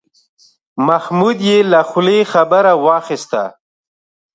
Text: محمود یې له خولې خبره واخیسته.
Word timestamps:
محمود 0.87 1.37
یې 1.49 1.57
له 1.71 1.79
خولې 1.89 2.19
خبره 2.33 2.73
واخیسته. 2.85 3.43